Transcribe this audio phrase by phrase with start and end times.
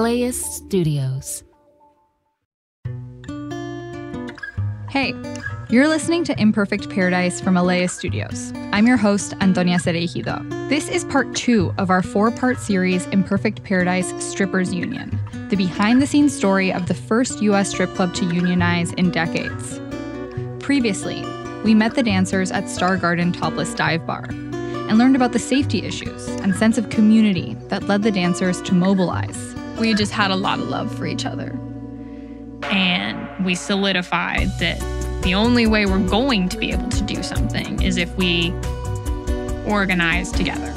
[0.00, 1.44] LAist Studios.
[4.88, 5.14] Hey,
[5.68, 8.54] you're listening to Imperfect Paradise from LAist Studios.
[8.72, 10.48] I'm your host, Antonia Cereijido.
[10.70, 15.18] This is part two of our four part series, Imperfect Paradise Strippers Union,
[15.50, 17.68] the behind the scenes story of the first U.S.
[17.68, 19.78] strip club to unionize in decades.
[20.58, 21.22] Previously,
[21.64, 25.82] we met the dancers at Star Garden Topless Dive Bar and learned about the safety
[25.82, 30.36] issues and sense of community that led the dancers to mobilize we just had a
[30.36, 31.58] lot of love for each other.
[32.64, 34.80] And we solidified that
[35.22, 38.52] the only way we're going to be able to do something is if we
[39.66, 40.72] organize together.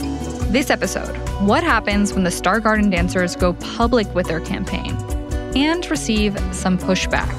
[0.52, 4.96] This episode What happens when the Star Garden dancers go public with their campaign
[5.56, 7.30] and receive some pushback?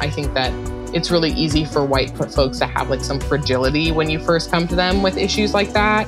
[0.00, 0.52] I think that
[0.94, 4.66] it's really easy for white folks to have like some fragility when you first come
[4.68, 6.06] to them with issues like that.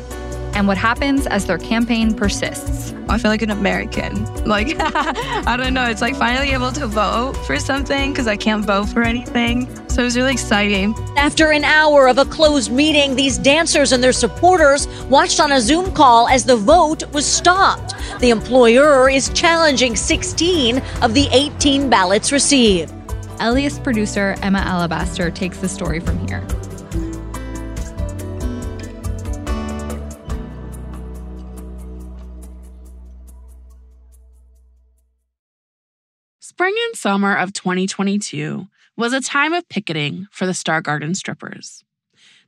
[0.61, 2.93] And what happens as their campaign persists?
[3.09, 4.27] I feel like an American.
[4.45, 5.89] Like, I don't know.
[5.89, 9.75] It's like finally able to vote for something because I can't vote for anything.
[9.89, 10.95] So it was really exciting.
[11.17, 15.63] After an hour of a closed meeting, these dancers and their supporters watched on a
[15.63, 17.95] Zoom call as the vote was stopped.
[18.21, 22.93] The employer is challenging 16 of the 18 ballots received.
[23.41, 26.47] LAist producer Emma Alabaster takes the story from here.
[36.71, 41.83] Spring and summer of 2022 was a time of picketing for the Star Garden strippers.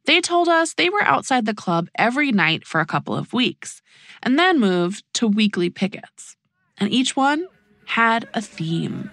[0.05, 3.83] They told us they were outside the club every night for a couple of weeks
[4.23, 6.37] and then moved to weekly pickets.
[6.79, 7.49] And each one
[7.87, 9.11] had a theme.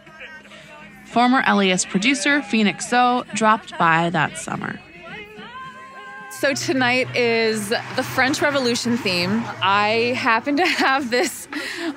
[1.06, 4.80] Former LAist producer Phoenix Tso dropped by that summer.
[6.40, 9.44] So tonight is the French Revolution theme.
[9.62, 11.50] I happen to have this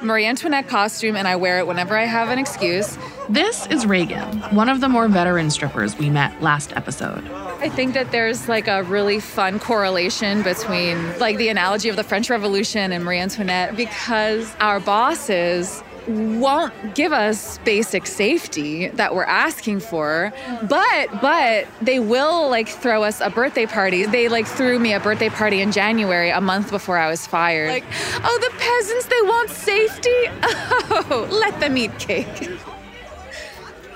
[0.03, 2.99] Marie Antoinette costume and I wear it whenever I have an excuse.
[3.29, 7.25] This is Reagan, one of the more veteran strippers we met last episode.
[7.61, 12.03] I think that there's like a really fun correlation between like the analogy of the
[12.03, 19.25] French Revolution and Marie Antoinette because our bosses won't give us basic safety that we're
[19.25, 20.33] asking for
[20.69, 24.05] but but they will like throw us a birthday party.
[24.07, 27.69] They like threw me a birthday party in january a month before i was fired.
[27.69, 27.85] Like
[28.25, 30.11] oh the peasants they want safety?
[30.95, 32.51] Oh let them eat cake.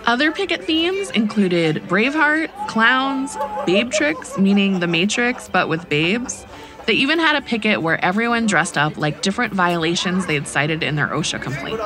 [0.07, 6.46] Other picket themes included Braveheart, clowns, babe tricks, meaning the Matrix, but with babes,
[6.87, 10.83] they even had a picket where everyone dressed up like different violations they had cited
[10.83, 11.81] in their OSHA complaint,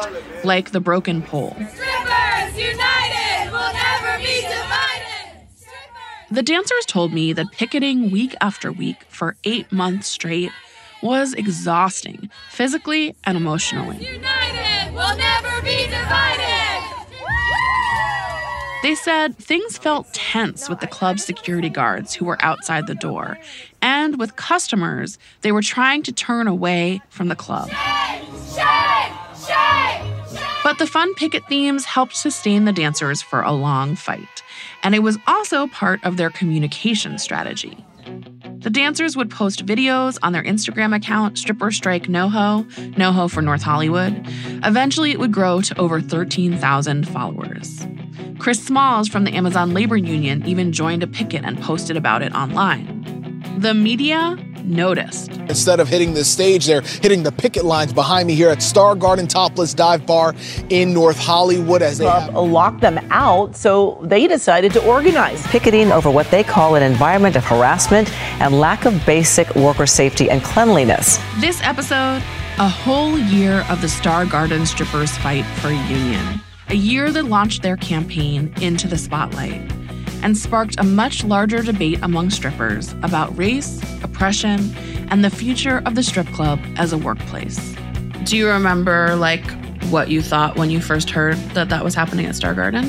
[0.45, 1.55] like the broken pole.
[1.55, 5.49] Strippers united will never be divided.
[6.31, 10.53] The dancers told me that picketing week after week for eight months straight
[11.03, 13.97] was exhausting, physically and emotionally.
[13.97, 16.60] United will never be divided.
[18.83, 23.39] They said things felt tense with the club's security guards who were outside the door,
[23.83, 27.69] and with customers they were trying to turn away from the club.
[27.69, 28.25] Shame,
[28.57, 34.43] shame, shame, but the fun picket themes helped sustain the dancers for a long fight,
[34.83, 37.85] and it was also part of their communication strategy.
[38.61, 43.63] The dancers would post videos on their Instagram account, Stripper Strike NoHo, NoHo for North
[43.63, 44.23] Hollywood.
[44.63, 47.87] Eventually, it would grow to over 13,000 followers.
[48.39, 52.35] Chris Smalls from the Amazon Labor Union even joined a picket and posted about it
[52.35, 53.01] online.
[53.59, 55.33] The media noticed.
[55.33, 58.95] Instead of hitting the stage, they're hitting the picket lines behind me here at Star
[58.95, 60.35] Garden Topless Dive Bar
[60.69, 65.47] in North Hollywood as they have locked them out, so they decided to organize.
[65.49, 68.11] Picketing over what they call an environment of harassment
[68.41, 71.19] and lack of basic worker safety and cleanliness.
[71.41, 72.23] This episode,
[72.59, 77.25] a whole year of the Star Garden strippers fight for a union a year that
[77.25, 79.61] launched their campaign into the spotlight
[80.23, 84.75] and sparked a much larger debate among strippers about race, oppression,
[85.11, 87.75] and the future of the strip club as a workplace.
[88.25, 89.45] Do you remember like
[89.91, 92.85] what you thought when you first heard that that was happening at Star Garden?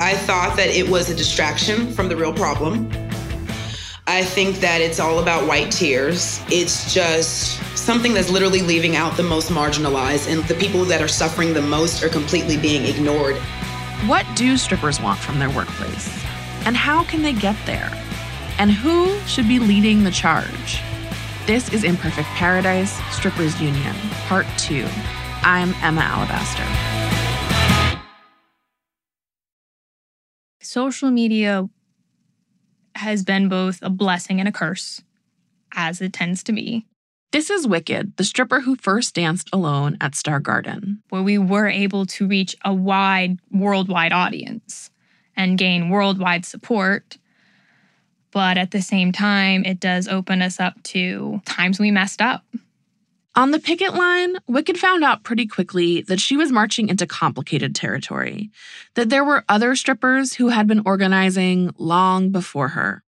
[0.00, 2.90] I thought that it was a distraction from the real problem.
[4.06, 6.42] I think that it's all about white tears.
[6.48, 11.08] It's just something that's literally leaving out the most marginalized, and the people that are
[11.08, 13.36] suffering the most are completely being ignored.
[14.06, 16.08] What do strippers want from their workplace?
[16.66, 17.90] And how can they get there?
[18.58, 20.80] And who should be leading the charge?
[21.46, 23.94] This is Imperfect Paradise Strippers Union,
[24.28, 24.86] Part 2.
[25.42, 26.64] I'm Emma Alabaster.
[30.62, 31.68] Social media
[32.94, 35.02] has been both a blessing and a curse,
[35.74, 36.86] as it tends to be.
[37.30, 41.68] This is Wicked, the stripper who first danced alone at Star Garden, where we were
[41.68, 44.90] able to reach a wide, worldwide audience
[45.36, 47.18] and gain worldwide support.
[48.30, 52.44] But at the same time, it does open us up to times we messed up.
[53.36, 57.74] On the picket line, Wicked found out pretty quickly that she was marching into complicated
[57.74, 58.50] territory,
[58.94, 63.02] that there were other strippers who had been organizing long before her.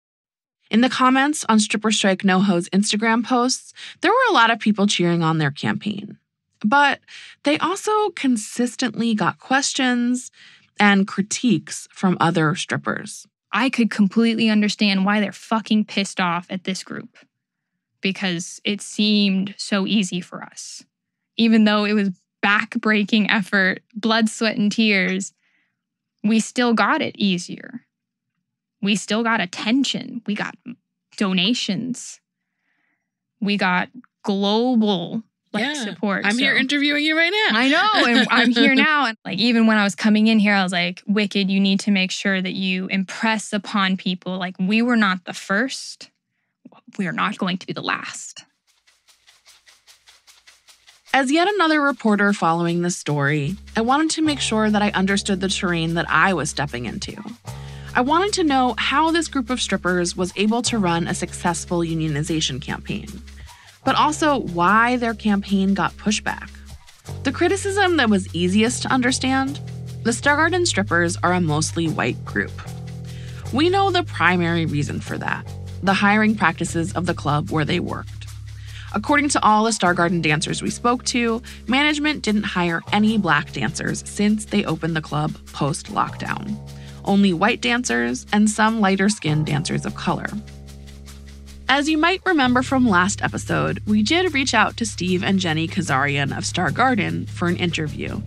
[0.70, 4.86] In the comments on Stripper Strike NoHo's Instagram posts, there were a lot of people
[4.86, 6.18] cheering on their campaign.
[6.64, 7.00] But
[7.42, 10.30] they also consistently got questions
[10.78, 13.26] and critiques from other strippers.
[13.52, 17.16] I could completely understand why they're fucking pissed off at this group
[18.00, 20.84] because it seemed so easy for us.
[21.36, 22.10] Even though it was
[22.42, 25.32] back-breaking effort, blood, sweat, and tears,
[26.22, 27.84] we still got it easier
[28.84, 30.20] we still got attention.
[30.26, 30.54] We got
[31.16, 32.20] donations.
[33.40, 33.88] We got
[34.22, 35.22] global
[35.54, 36.24] like yeah, support.
[36.24, 36.38] I'm so.
[36.38, 37.58] here interviewing you right now.
[37.58, 38.06] I know.
[38.06, 39.06] And I'm here now.
[39.06, 41.80] And like even when I was coming in here, I was like, Wicked, you need
[41.80, 44.38] to make sure that you impress upon people.
[44.38, 46.10] Like we were not the first.
[46.98, 48.44] We are not going to be the last.
[51.12, 55.40] As yet another reporter following this story, I wanted to make sure that I understood
[55.40, 57.14] the terrain that I was stepping into.
[57.94, 61.78] I wanted to know how this group of strippers was able to run a successful
[61.78, 63.06] unionization campaign,
[63.84, 66.50] but also why their campaign got pushback.
[67.22, 69.60] The criticism that was easiest to understand
[70.02, 72.52] the Star Garden strippers are a mostly white group.
[73.52, 75.46] We know the primary reason for that
[75.82, 78.26] the hiring practices of the club where they worked.
[78.94, 83.52] According to all the Star Garden dancers we spoke to, management didn't hire any black
[83.52, 86.58] dancers since they opened the club post lockdown
[87.04, 90.26] only white dancers, and some lighter skinned dancers of color.
[91.74, 95.66] As you might remember from last episode, we did reach out to Steve and Jenny
[95.66, 98.22] Kazarian of Star Garden for an interview.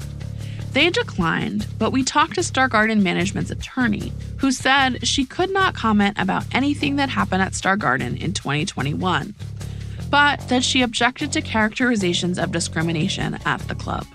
[0.73, 5.75] They declined, but we talked to Star Garden management's attorney, who said she could not
[5.75, 9.33] comment about anything that happened at Star Garden in 2021,
[10.09, 14.05] but that she objected to characterizations of discrimination at the club.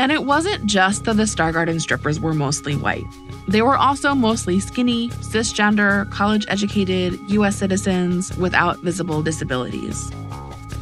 [0.00, 3.06] And it wasn't just that the Star Garden strippers were mostly white.
[3.48, 10.12] They were also mostly skinny, cisgender, college educated, US citizens without visible disabilities.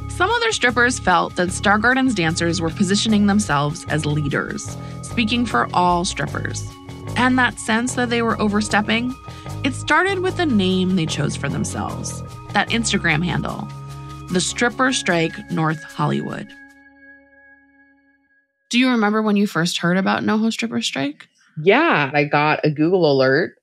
[0.08, 5.68] Some other strippers felt that Star Garden's dancers were positioning themselves as leaders, speaking for
[5.72, 6.68] all strippers.
[7.16, 9.14] And that sense that they were overstepping,
[9.62, 12.22] it started with the name they chose for themselves
[12.52, 13.68] that Instagram handle,
[14.30, 16.48] the Stripper Strike North Hollywood.
[18.70, 21.28] Do you remember when you first heard about NoHo Stripper Strike?
[21.62, 23.54] Yeah, I got a Google alert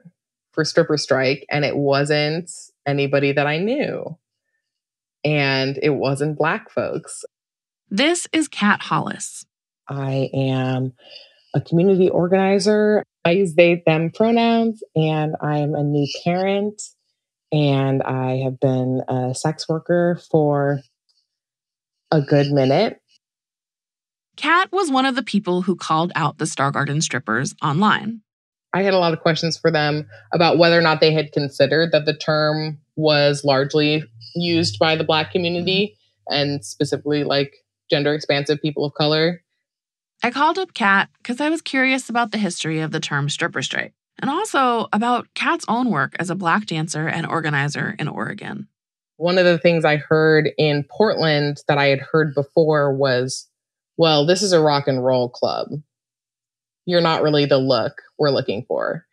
[0.51, 2.51] for Stripper Strike, and it wasn't
[2.85, 4.17] anybody that I knew.
[5.23, 7.23] And it wasn't Black folks.
[7.89, 9.45] This is Kat Hollis.
[9.87, 10.93] I am
[11.53, 13.03] a community organizer.
[13.25, 16.81] I use they, them pronouns, and I am a new parent.
[17.51, 20.79] And I have been a sex worker for
[22.11, 22.99] a good minute.
[24.35, 28.21] Kat was one of the people who called out the Star Garden strippers online.
[28.73, 31.91] I had a lot of questions for them about whether or not they had considered
[31.91, 34.03] that the term was largely
[34.35, 35.95] used by the Black community
[36.29, 36.41] mm-hmm.
[36.41, 37.53] and specifically like
[37.89, 39.43] gender expansive people of color.
[40.23, 43.61] I called up Kat because I was curious about the history of the term stripper
[43.61, 48.67] strike and also about Kat's own work as a Black dancer and organizer in Oregon.
[49.17, 53.47] One of the things I heard in Portland that I had heard before was
[53.97, 55.69] well, this is a rock and roll club.
[56.85, 59.05] You're not really the look we're looking for.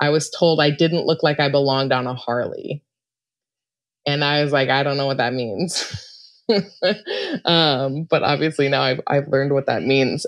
[0.00, 2.84] I was told I didn't look like I belonged on a Harley.
[4.06, 6.44] And I was like, I don't know what that means.
[7.44, 10.26] um, but obviously now I've, I've learned what that means.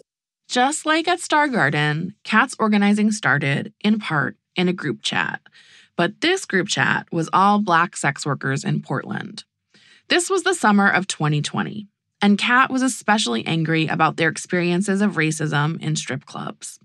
[0.48, 5.40] Just like at Star Garden, Kat's organizing started, in part, in a group chat.
[5.96, 9.44] But this group chat was all Black sex workers in Portland.
[10.08, 11.86] This was the summer of 2020
[12.22, 16.78] and Kat was especially angry about their experiences of racism in strip clubs.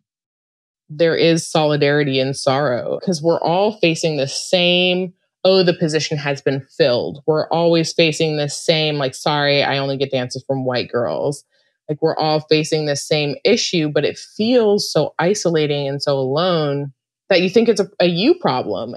[0.90, 5.14] there is solidarity and sorrow because we're all facing the same
[5.44, 9.98] oh the position has been filled we're always facing the same like sorry i only
[9.98, 11.44] get dances from white girls
[11.90, 16.94] like we're all facing the same issue but it feels so isolating and so alone
[17.30, 18.96] that you think it's a, a you problem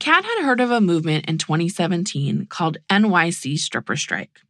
[0.00, 4.40] Kat had heard of a movement in 2017 called NYC Stripper Strike.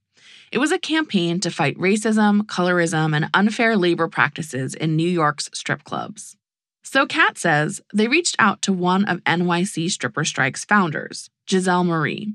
[0.53, 5.49] It was a campaign to fight racism, colorism, and unfair labor practices in New York's
[5.55, 6.37] strip clubs.
[6.83, 12.35] So Kat says they reached out to one of NYC Stripper Strike's founders, Gizelle Marie.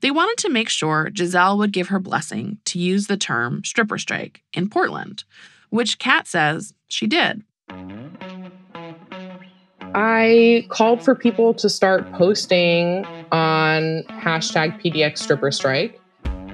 [0.00, 3.98] They wanted to make sure Gizelle would give her blessing to use the term stripper
[3.98, 5.22] strike in Portland,
[5.70, 7.44] which Kat says she did.
[9.94, 16.00] I called for people to start posting on hashtag PDX stripper strike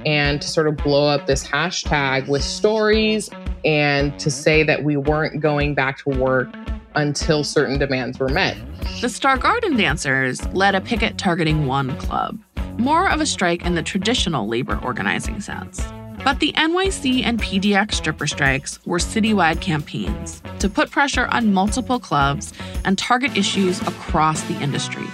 [0.07, 3.31] and to sort of blow up this hashtag with stories
[3.65, 6.49] and to say that we weren't going back to work
[6.95, 8.57] until certain demands were met.
[9.01, 12.39] The Star Garden dancers led a picket targeting one club,
[12.79, 15.87] more of a strike in the traditional labor organizing sense.
[16.25, 21.99] But the NYC and PDX stripper strikes were citywide campaigns to put pressure on multiple
[21.99, 22.53] clubs
[22.85, 25.07] and target issues across the industry,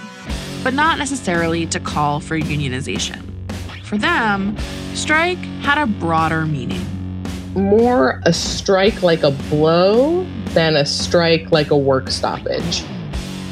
[0.63, 3.26] but not necessarily to call for unionization.
[3.87, 4.57] For them,
[4.95, 6.85] strike had a broader meaning.
[7.53, 12.83] More a strike like a blow than a strike like a work stoppage.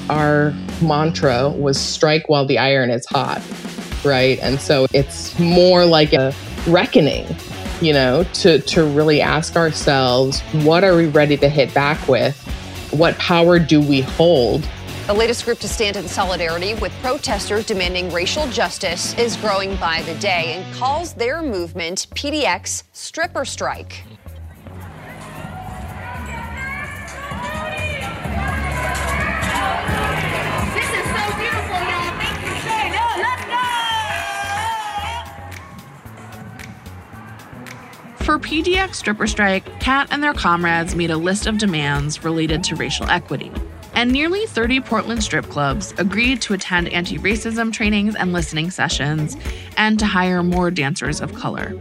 [0.09, 3.41] Our mantra was strike while the iron is hot,
[4.03, 4.37] right?
[4.41, 6.33] And so it's more like a
[6.67, 7.33] reckoning,
[7.79, 12.37] you know, to, to really ask ourselves what are we ready to hit back with?
[12.91, 14.67] What power do we hold?
[15.07, 20.01] The latest group to stand in solidarity with protesters demanding racial justice is growing by
[20.01, 24.01] the day and calls their movement PDX Stripper Strike.
[30.73, 32.09] This is so beautiful, y'all.
[32.17, 33.21] Thank you so much.
[33.21, 33.45] Let's
[38.17, 38.25] go!
[38.25, 42.75] For PDX Stripper Strike, Kat and their comrades made a list of demands related to
[42.75, 43.51] racial equity
[43.95, 49.35] and nearly 30 Portland strip clubs agreed to attend anti racism trainings and listening sessions
[49.77, 51.73] and to hire more dancers of color.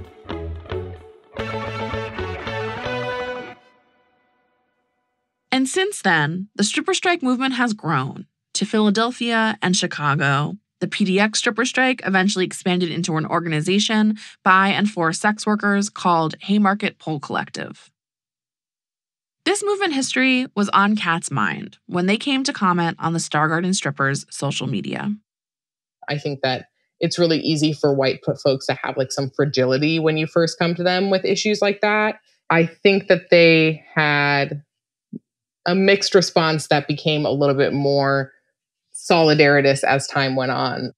[5.51, 10.57] And since then, the stripper strike movement has grown to Philadelphia and Chicago.
[10.81, 16.35] The PDX stripper strike eventually expanded into an organization by and for sex workers called
[16.41, 17.91] Haymarket Pole Collective.
[19.45, 23.49] This movement history was on Kat's mind when they came to comment on the Star
[23.49, 25.15] Garden strippers' social media.
[26.09, 30.17] I think that it's really easy for white folks to have like some fragility when
[30.17, 32.21] you first come to them with issues like that.
[32.49, 34.63] I think that they had
[35.67, 38.33] a mixed response that became a little bit more
[38.95, 40.93] solidaritous as time went on.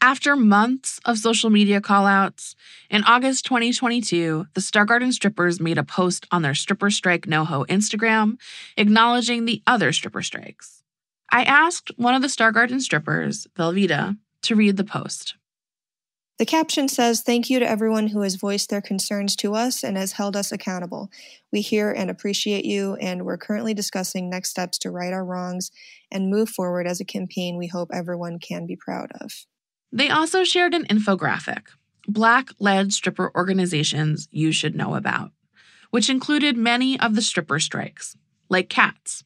[0.00, 2.54] After months of social media callouts,
[2.90, 7.66] in August 2022, the Star Garden strippers made a post on their Stripper Strike NoHo
[7.68, 8.36] Instagram
[8.76, 10.82] acknowledging the other stripper strikes.
[11.30, 15.36] I asked one of the Star Garden strippers, Velveeta, to read the post.
[16.38, 19.96] The caption says, Thank you to everyone who has voiced their concerns to us and
[19.96, 21.08] has held us accountable.
[21.52, 25.70] We hear and appreciate you, and we're currently discussing next steps to right our wrongs
[26.10, 29.46] and move forward as a campaign we hope everyone can be proud of.
[29.94, 31.68] They also shared an infographic
[32.08, 35.30] Black led stripper organizations you should know about,
[35.90, 38.16] which included many of the stripper strikes,
[38.50, 39.24] like Kat's.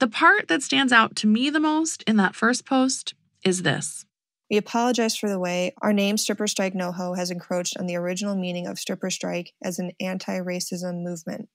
[0.00, 4.04] The part that stands out to me the most in that first post is this.
[4.50, 8.34] We apologize for the way our name Stripper Strike NoHo has encroached on the original
[8.34, 11.48] meaning of Stripper Strike as an anti racism movement.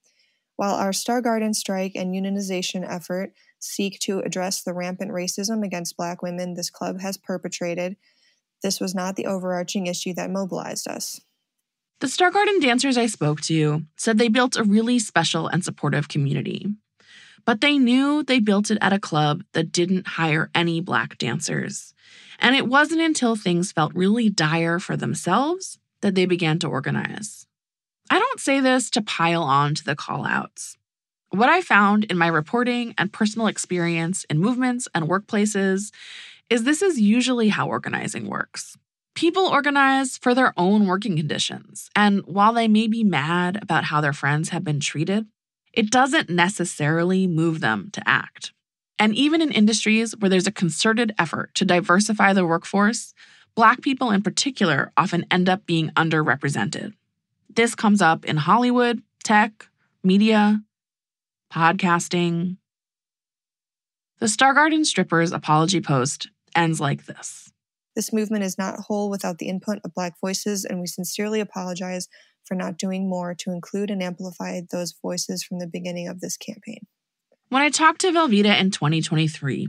[0.56, 5.98] While our Star Garden strike and unionization effort seek to address the rampant racism against
[5.98, 7.96] Black women this club has perpetrated,
[8.64, 11.22] this was not the overarching issue that mobilized us.
[12.00, 16.08] The Star Garden dancers I spoke to said they built a really special and supportive
[16.08, 16.68] community.
[17.46, 21.94] But they knew they built it at a club that didn't hire any Black dancers.
[22.40, 27.48] And it wasn't until things felt really dire for themselves that they began to organize.
[28.12, 30.78] I don't say this to pile on to the callouts.
[31.30, 35.92] What I found in my reporting and personal experience in movements and workplaces
[36.50, 38.78] is this is usually how organizing works.
[39.14, 44.00] People organize for their own working conditions, and while they may be mad about how
[44.00, 45.26] their friends have been treated,
[45.74, 48.54] it doesn't necessarily move them to act.
[49.00, 53.14] And even in industries where there's a concerted effort to diversify the workforce,
[53.58, 56.94] Black people in particular often end up being underrepresented.
[57.50, 59.68] This comes up in Hollywood, tech,
[60.04, 60.62] media.
[61.52, 62.58] Podcasting.
[64.20, 67.52] The Star Garden strippers apology post ends like this.
[67.96, 72.08] This movement is not whole without the input of Black voices, and we sincerely apologize
[72.46, 76.38] for not doing more to include and amplify those voices from the beginning of this
[76.38, 76.86] campaign.
[77.50, 79.68] When I talked to Velveeta in 2023,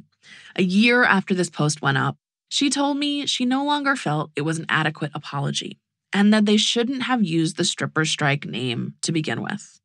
[0.56, 2.16] a year after this post went up,
[2.50, 5.78] she told me she no longer felt it was an adequate apology
[6.12, 9.77] and that they shouldn't have used the stripper strike name to begin with.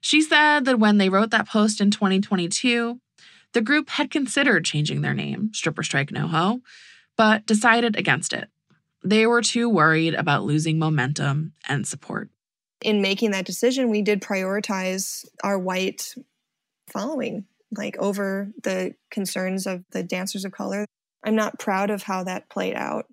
[0.00, 3.00] She said that when they wrote that post in 2022,
[3.52, 6.60] the group had considered changing their name, Stripper Strike NoHo,
[7.16, 8.48] but decided against it.
[9.02, 12.30] They were too worried about losing momentum and support.
[12.80, 16.14] In making that decision, we did prioritize our white
[16.88, 17.44] following,
[17.76, 20.84] like over the concerns of the dancers of color.
[21.24, 23.06] I'm not proud of how that played out.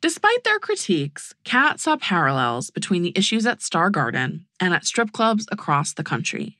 [0.00, 5.12] Despite their critiques, Kat saw parallels between the issues at Star Garden and at strip
[5.12, 6.56] clubs across the country.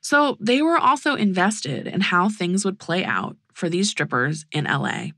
[0.00, 4.64] So they were also invested in how things would play out for these strippers in
[4.64, 5.08] LA.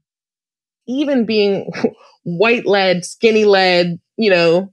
[0.88, 1.71] Even being
[2.23, 4.73] white led, skinny led, you know,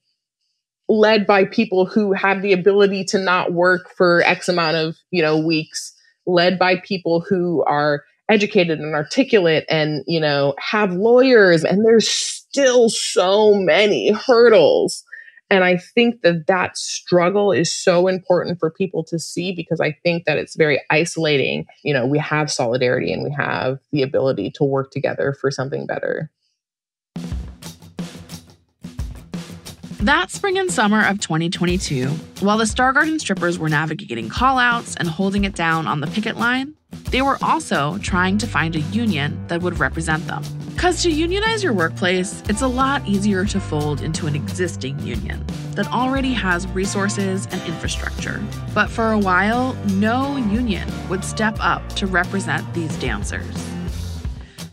[0.87, 5.21] led by people who have the ability to not work for X amount of, you
[5.21, 5.93] know, weeks,
[6.25, 11.65] led by people who are educated and articulate and, you know, have lawyers.
[11.65, 15.03] And there's still so many hurdles.
[15.51, 19.91] And I think that that struggle is so important for people to see because I
[20.03, 21.67] think that it's very isolating.
[21.83, 25.85] You know, we have solidarity and we have the ability to work together for something
[25.85, 26.31] better.
[29.99, 32.07] That spring and summer of 2022,
[32.39, 36.37] while the Star Garden strippers were navigating callouts and holding it down on the picket
[36.37, 36.76] line,
[37.11, 40.43] they were also trying to find a union that would represent them.
[40.73, 45.43] Because to unionize your workplace, it's a lot easier to fold into an existing union
[45.71, 48.43] that already has resources and infrastructure.
[48.73, 53.55] But for a while, no union would step up to represent these dancers.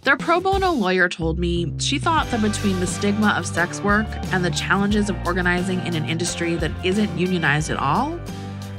[0.02, 4.06] Their pro bono lawyer told me she thought that between the stigma of sex work
[4.32, 8.18] and the challenges of organizing in an industry that isn't unionized at all,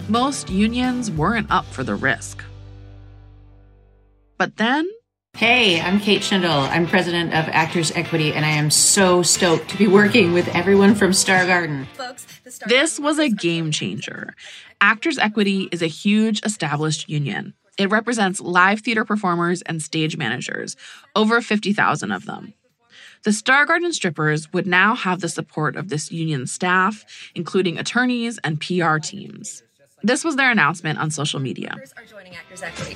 [0.07, 2.43] most unions weren't up for the risk.
[4.37, 4.89] But then,
[5.35, 6.69] Hey, I'm Kate Shindle.
[6.69, 10.95] I'm president of Actors Equity, and I am so stoked to be working with everyone
[10.95, 11.87] from Star Garden.
[12.67, 14.33] This was a game changer.
[14.79, 17.53] Actors Equity is a huge established union.
[17.77, 20.77] It represents live theater performers and stage managers,
[21.17, 22.53] over 50,000 of them.
[23.25, 27.03] The Star Garden strippers would now have the support of this union staff,
[27.35, 29.63] including attorneys and PR teams.
[30.05, 31.75] This was their announcement on social media.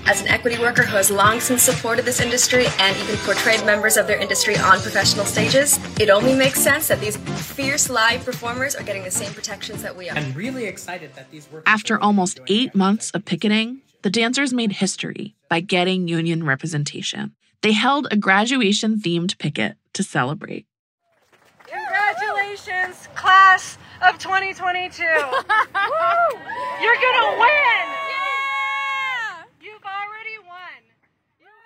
[0.06, 3.98] As an equity worker who has long since supported this industry and even portrayed members
[3.98, 8.76] of their industry on professional stages, it only makes sense that these fierce live performers
[8.76, 10.16] are getting the same protections that we are.
[10.16, 11.64] I'm really excited that these workers.
[11.66, 17.34] After almost eight months of picketing, the dancers made history by getting union representation.
[17.64, 20.68] They held a graduation themed picket to celebrate.
[21.66, 25.04] Congratulations, class of 2022.
[25.04, 25.14] You're
[26.96, 27.88] gonna win!
[29.62, 30.82] You've already won.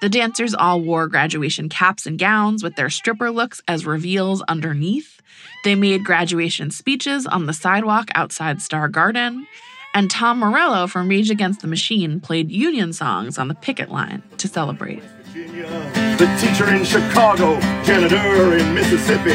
[0.01, 5.21] The dancers all wore graduation caps and gowns with their stripper looks as reveals underneath.
[5.63, 9.47] They made graduation speeches on the sidewalk outside Star Garden.
[9.93, 14.23] And Tom Morello from Rage Against the Machine played union songs on the picket line
[14.37, 15.03] to celebrate.
[15.33, 19.33] The teacher in Chicago, janitor in Mississippi,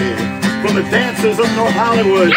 [0.66, 2.34] from the dancers of North Hollywood.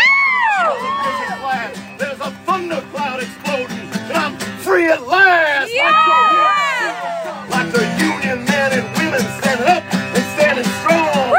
[4.71, 5.71] Free at last.
[5.73, 7.47] Yeah!
[7.51, 11.35] Like the union men and women standing up and standing strong.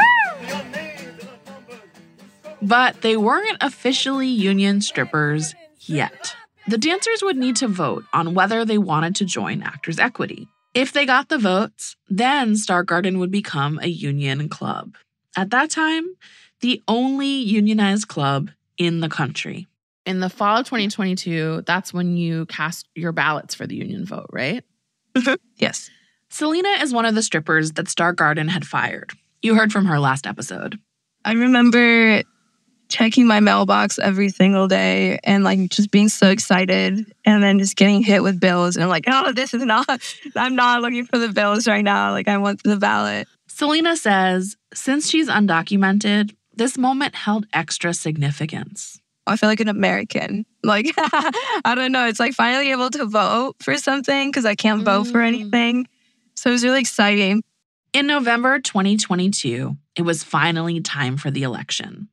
[2.61, 6.35] But they weren't officially union strippers yet.
[6.67, 10.47] The dancers would need to vote on whether they wanted to join Actors Equity.
[10.73, 14.95] If they got the votes, then Star Garden would become a union club.
[15.35, 16.15] At that time,
[16.61, 19.67] the only unionized club in the country.
[20.05, 24.29] In the fall of 2022, that's when you cast your ballots for the union vote,
[24.31, 24.63] right?
[25.15, 25.35] Mm-hmm.
[25.57, 25.89] yes.
[26.29, 29.11] Selena is one of the strippers that Star Garden had fired.
[29.43, 30.79] You heard from her last episode.
[31.23, 32.23] I remember
[32.89, 37.75] checking my mailbox every single day and like just being so excited and then just
[37.75, 39.87] getting hit with bills and I'm like, oh, this is not,
[40.35, 42.11] I'm not looking for the bills right now.
[42.11, 43.27] Like, I want the ballot.
[43.47, 48.99] Selena says since she's undocumented, this moment held extra significance.
[49.25, 50.45] I feel like an American.
[50.63, 52.07] Like, I don't know.
[52.07, 55.27] It's like finally able to vote for something because I can't vote for mm.
[55.27, 55.87] anything.
[56.35, 57.43] So it was really exciting.
[57.93, 62.09] In November 2022, it was finally time for the election.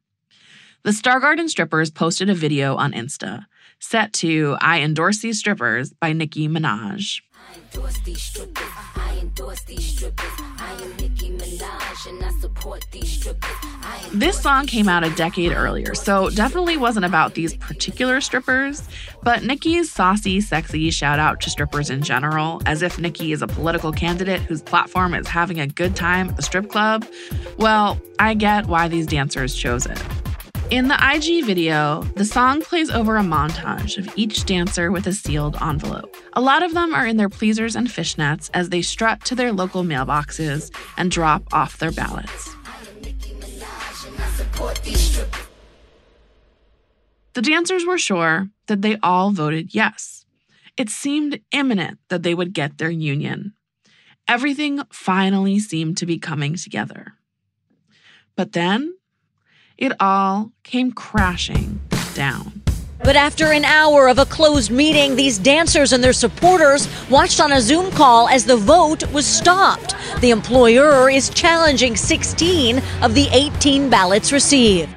[0.83, 3.47] The Star Garden strippers posted a video on Insta
[3.81, 7.23] set to I Endorse These Strippers by Nicki Minaj.
[14.13, 18.89] This song came out a decade earlier, so definitely wasn't about these particular strippers,
[19.23, 23.47] but Nicki's saucy, sexy shout out to strippers in general, as if Nicki is a
[23.47, 27.07] political candidate whose platform is having a good time at the strip club,
[27.59, 30.01] well, I get why these dancers chose it.
[30.71, 35.13] In the IG video, the song plays over a montage of each dancer with a
[35.13, 36.17] sealed envelope.
[36.35, 39.53] A lot of them are in their pleasers and fishnets as they strut to their
[39.53, 42.55] local mailboxes and drop off their ballots.
[47.33, 50.25] The dancers were sure that they all voted yes.
[50.77, 53.55] It seemed imminent that they would get their union.
[54.29, 57.15] Everything finally seemed to be coming together.
[58.37, 58.95] But then,
[59.81, 61.81] it all came crashing
[62.15, 62.63] down.
[63.03, 67.51] But after an hour of a closed meeting, these dancers and their supporters watched on
[67.53, 69.97] a Zoom call as the vote was stopped.
[70.21, 74.95] The employer is challenging 16 of the 18 ballots received.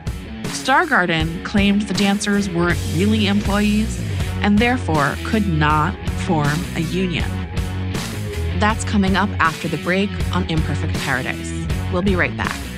[0.47, 4.01] Star Garden claimed the dancers weren't really employees
[4.41, 5.95] and therefore could not
[6.27, 7.29] form a union.
[8.59, 11.53] That's coming up after the break on Imperfect Paradise.
[11.93, 12.72] We'll be right back.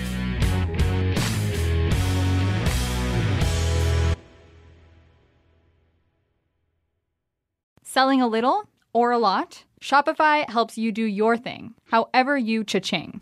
[7.96, 9.64] Selling a little or a lot?
[9.80, 13.22] Shopify helps you do your thing, however you cha-ching.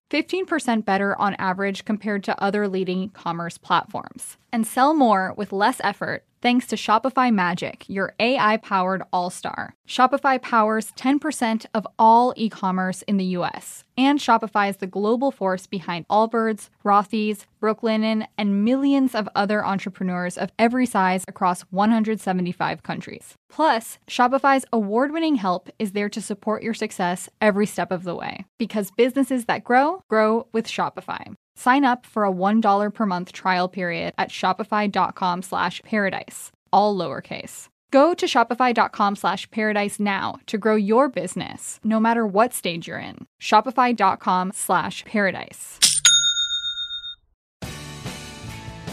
[0.11, 4.37] 15% better on average compared to other leading commerce platforms.
[4.51, 9.75] And sell more with less effort thanks to Shopify Magic, your AI powered all star.
[9.87, 13.83] Shopify powers 10% of all e commerce in the US.
[13.97, 20.37] And Shopify is the global force behind Allbirds, Rothy's, Brooklinen, and millions of other entrepreneurs
[20.37, 23.35] of every size across 175 countries.
[23.49, 28.15] Plus, Shopify's award winning help is there to support your success every step of the
[28.15, 28.45] way.
[28.57, 31.33] Because businesses that grow, grow with Shopify.
[31.55, 37.67] Sign up for a $1 per month trial period at shopify.com slash paradise, all lowercase.
[37.91, 42.97] Go to shopify.com slash paradise now to grow your business, no matter what stage you're
[42.97, 43.27] in.
[43.41, 45.77] Shopify.com slash paradise.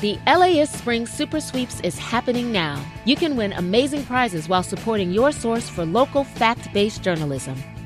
[0.00, 2.84] The LAist Spring Super Sweeps is happening now.
[3.04, 7.56] You can win amazing prizes while supporting your source for local fact based journalism.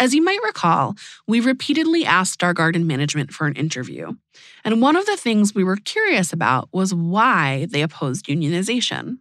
[0.00, 0.94] As you might recall,
[1.26, 4.12] we repeatedly asked Star Garden management for an interview.
[4.64, 9.18] And one of the things we were curious about was why they opposed unionization.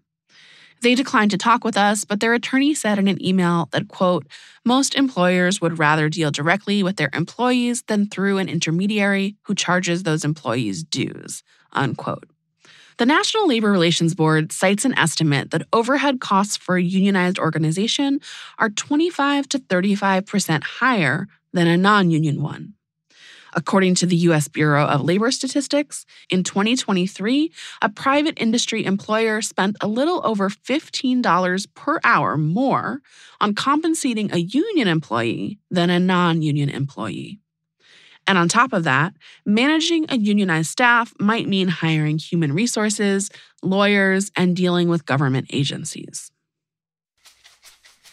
[0.82, 4.28] They declined to talk with us, but their attorney said in an email that, quote,
[4.64, 10.04] most employers would rather deal directly with their employees than through an intermediary who charges
[10.04, 12.30] those employees dues, unquote.
[12.98, 18.20] The National Labor Relations Board cites an estimate that overhead costs for a unionized organization
[18.58, 22.74] are 25 to 35% higher than a non union one.
[23.54, 24.48] According to the U.S.
[24.48, 27.52] Bureau of Labor Statistics, in 2023,
[27.84, 33.02] a private industry employer spent a little over $15 per hour more
[33.40, 37.42] on compensating a union employee than a non union employee.
[38.28, 39.14] And on top of that,
[39.46, 43.30] managing a unionized staff might mean hiring human resources,
[43.64, 46.30] lawyers, and dealing with government agencies.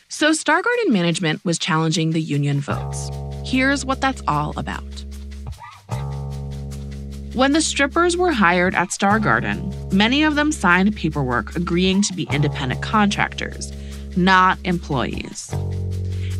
[0.09, 3.11] So, Star Garden management was challenging the union votes.
[3.44, 5.05] Here's what that's all about.
[7.35, 12.12] When the strippers were hired at Star Garden, many of them signed paperwork agreeing to
[12.14, 13.72] be independent contractors,
[14.16, 15.53] not employees.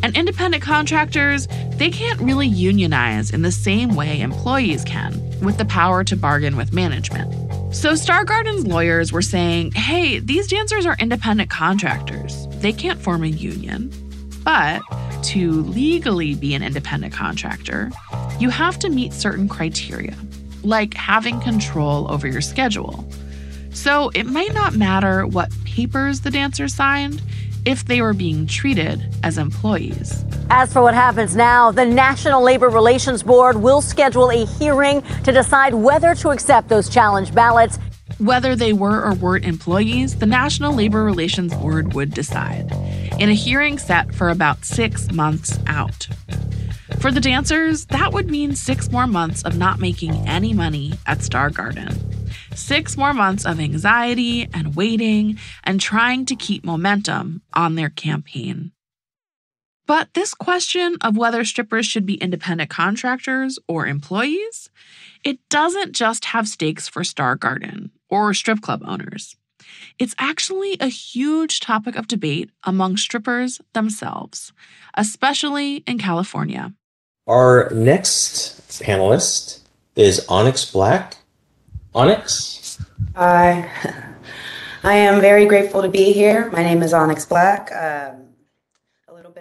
[0.05, 5.65] And independent contractors, they can't really unionize in the same way employees can, with the
[5.65, 7.75] power to bargain with management.
[7.75, 12.47] So Star Garden's lawyers were saying, hey, these dancers are independent contractors.
[12.57, 13.91] They can't form a union.
[14.45, 14.83] But
[15.29, 17.91] to legally be an independent contractor,
[18.39, 20.15] you have to meet certain criteria,
[20.63, 23.11] like having control over your schedule.
[23.71, 27.23] So it might not matter what papers the dancers signed
[27.65, 30.25] if they were being treated as employees.
[30.51, 35.33] As for what happens now, the National Labor Relations Board will schedule a hearing to
[35.33, 37.79] decide whether to accept those challenge ballots.
[38.19, 42.71] Whether they were or weren't employees, the National Labor Relations Board would decide
[43.19, 46.09] in a hearing set for about six months out.
[47.01, 51.23] For the dancers, that would mean six more months of not making any money at
[51.23, 52.14] Star Garden.
[52.55, 58.73] Six more months of anxiety and waiting and trying to keep momentum on their campaign.
[59.87, 64.71] But this question of whether strippers should be independent contractors or employees,
[65.25, 69.37] it doesn't just have stakes for Star Garden or strip club owners.
[69.99, 74.53] It's actually a huge topic of debate among strippers themselves,
[74.95, 76.73] especially in California.
[77.27, 79.61] Our next panelist
[79.97, 81.17] is Onyx Black.
[81.95, 82.79] Onyx?
[83.15, 83.71] Hi.
[84.83, 86.51] I am very grateful to be here.
[86.51, 87.71] My name is Onyx Black.
[87.73, 88.24] Um,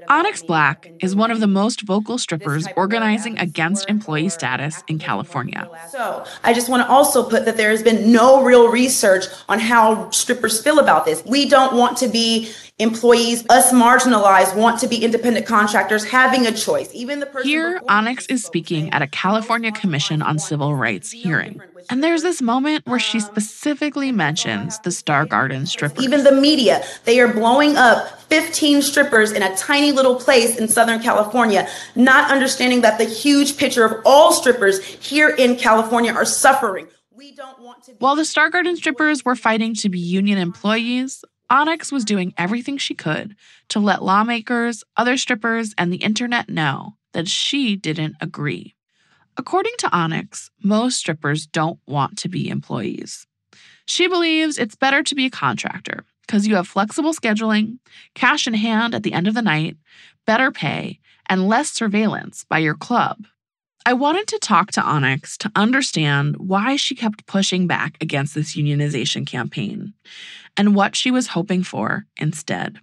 [0.09, 5.69] Onyx Black is one of the most vocal strippers organizing against employee status in California.
[5.89, 9.59] So, I just want to also put that there has been no real research on
[9.59, 11.23] how strippers feel about this.
[11.25, 16.51] We don't want to be employees, us marginalized want to be independent contractors having a
[16.51, 16.89] choice.
[16.93, 21.61] Even the person Here, Onyx is speaking at a California Commission on Civil Rights hearing.
[21.89, 26.03] And there's this moment where she um, specifically mentions the Star Garden strippers.
[26.03, 30.67] Even the media, they are blowing up 15 strippers in a tiny little place in
[30.67, 36.25] Southern California, not understanding that the huge picture of all strippers here in California are
[36.25, 36.87] suffering.
[37.11, 37.91] We don't want to.
[37.91, 42.33] Be- While the Star Garden strippers were fighting to be union employees, Onyx was doing
[42.35, 43.35] everything she could
[43.69, 48.73] to let lawmakers, other strippers, and the internet know that she didn't agree.
[49.37, 53.27] According to Onyx, most strippers don't want to be employees.
[53.85, 57.79] She believes it's better to be a contractor because you have flexible scheduling,
[58.15, 59.77] cash in hand at the end of the night,
[60.25, 63.25] better pay, and less surveillance by your club.
[63.85, 68.55] I wanted to talk to Onyx to understand why she kept pushing back against this
[68.55, 69.93] unionization campaign
[70.55, 72.79] and what she was hoping for instead.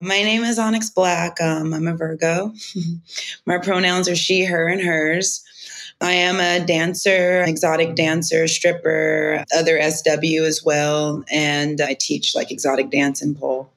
[0.00, 1.40] My name is Onyx Black.
[1.40, 2.52] Um, I'm a Virgo.
[3.46, 5.42] My pronouns are she, her, and hers.
[6.04, 12.50] I am a dancer, exotic dancer, stripper, other SW as well, and I teach like
[12.50, 13.70] exotic dance and pole.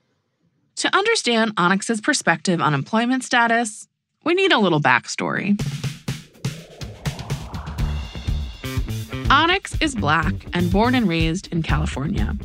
[0.75, 3.87] To understand Onyx's perspective on employment status,
[4.25, 5.57] we need a little backstory.
[9.29, 12.35] Onyx is black and born and raised in California.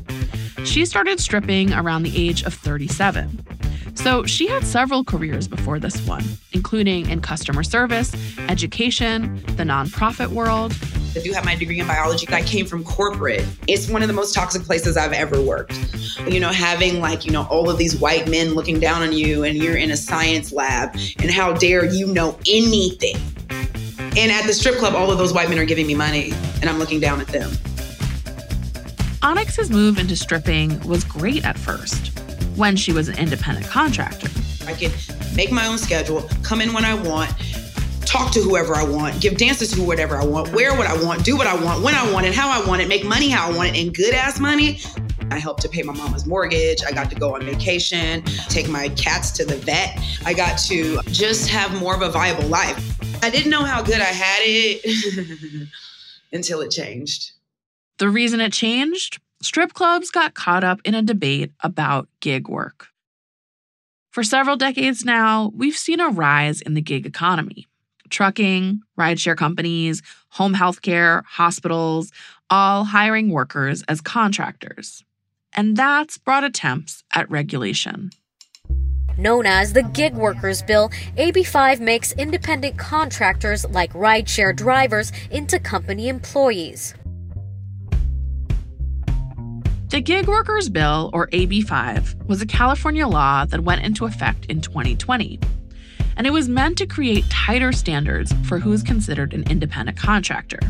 [0.63, 3.45] She started stripping around the age of 37.
[3.95, 8.15] So she had several careers before this one, including in customer service,
[8.49, 10.75] education, the nonprofit world.
[11.15, 12.27] I do have my degree in biology.
[12.31, 13.45] I came from corporate.
[13.69, 15.79] It's one of the most toxic places I've ever worked.
[16.27, 19.45] You know, having like, you know, all of these white men looking down on you
[19.45, 23.17] and you're in a science lab and how dare you know anything.
[24.17, 26.71] And at the strip club, all of those white men are giving me money and
[26.71, 27.51] I'm looking down at them.
[29.23, 32.22] Onyx's move into stripping was great at first,
[32.57, 34.29] when she was an independent contractor.
[34.67, 34.93] I can
[35.35, 37.33] make my own schedule, come in when I want,
[38.07, 41.25] talk to whoever I want, give dances to whatever I want, wear what I want,
[41.25, 43.51] do what I want, when I want it, how I want it, make money how
[43.51, 44.81] I want it, and good ass money.
[45.31, 46.85] I helped to pay my mama's mortgage.
[46.87, 49.99] I got to go on vacation, take my cats to the vet.
[50.27, 52.99] I got to just have more of a viable life.
[53.25, 55.69] I didn't know how good I had it
[56.33, 57.33] until it changed.
[57.99, 59.21] The reason it changed?
[59.43, 62.87] Strip clubs got caught up in a debate about gig work.
[64.13, 67.67] For several decades now, we've seen a rise in the gig economy.
[68.09, 72.13] Trucking, rideshare companies, home healthcare, hospitals,
[72.51, 75.03] all hiring workers as contractors.
[75.55, 78.11] And that's brought attempts at regulation.
[79.19, 86.09] Known as the Gig Workers Bill, AB5 makes independent contractors like rideshare drivers into company
[86.09, 86.95] employees.
[89.93, 94.63] The Gig Workers Bill, or AB5, was a California law that went into effect in
[94.63, 95.39] 2020.
[96.17, 100.61] And it was meant to create tighter standards for who's considered an independent contractor.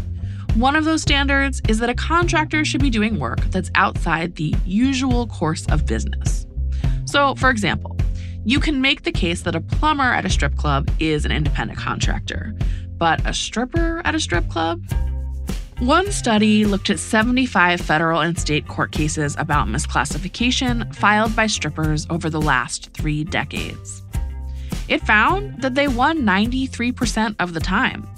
[0.57, 4.57] One of those standards is that a contractor should be doing work that's outside the
[4.67, 6.45] usual course of business.
[7.05, 7.97] So, for example,
[8.45, 11.79] you can make the case that a plumber at a strip club is an independent
[11.79, 12.57] contractor,
[12.99, 14.83] but a stripper at a strip club?
[15.83, 22.07] One study looked at 75 federal and state court cases about misclassification filed by strippers
[22.09, 24.01] over the last three decades.
[24.87, 28.09] It found that they won 93% of the time,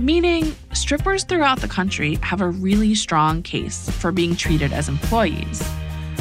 [0.00, 5.62] meaning strippers throughout the country have a really strong case for being treated as employees,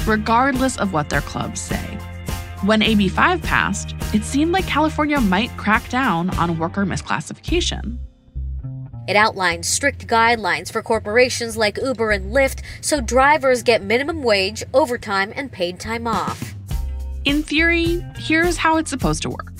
[0.05, 1.97] regardless of what their clubs say.
[2.61, 7.97] When AB5 passed, it seemed like California might crack down on worker misclassification.
[9.09, 14.63] It outlines strict guidelines for corporations like Uber and Lyft so drivers get minimum wage,
[14.71, 16.53] overtime, and paid time off.
[17.25, 19.51] In theory, here's how it's supposed to work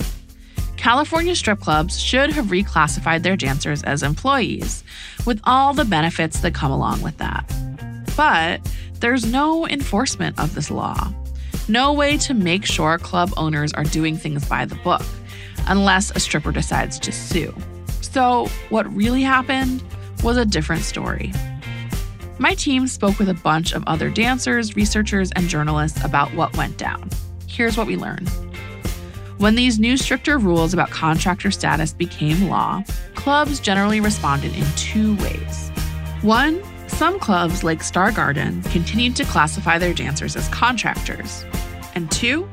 [0.76, 4.84] California strip clubs should have reclassified their dancers as employees,
[5.26, 7.44] with all the benefits that come along with that.
[8.16, 8.60] But
[9.00, 11.12] there's no enforcement of this law,
[11.68, 15.02] no way to make sure club owners are doing things by the book,
[15.66, 17.52] unless a stripper decides to sue.
[18.10, 19.84] So, what really happened
[20.24, 21.32] was a different story.
[22.38, 26.76] My team spoke with a bunch of other dancers, researchers, and journalists about what went
[26.76, 27.08] down.
[27.46, 28.28] Here's what we learned.
[29.38, 32.82] When these new stricter rules about contractor status became law,
[33.14, 35.70] clubs generally responded in two ways.
[36.22, 41.44] One, some clubs like Star Garden continued to classify their dancers as contractors.
[41.94, 42.48] And two,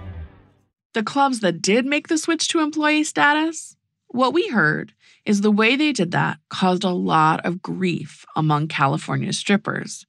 [0.93, 3.75] the clubs that did make the switch to employee status,
[4.07, 4.93] what we heard
[5.27, 10.05] is the way they did that caused a lot of grief among California strippers,